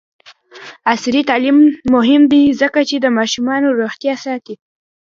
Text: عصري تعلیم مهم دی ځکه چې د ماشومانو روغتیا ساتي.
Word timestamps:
عصري 0.91 1.21
تعلیم 1.29 1.57
مهم 1.95 2.21
دی 2.31 2.43
ځکه 2.61 2.79
چې 2.89 2.95
د 2.99 3.05
ماشومانو 3.17 3.67
روغتیا 3.79 4.13
ساتي. 4.25 4.55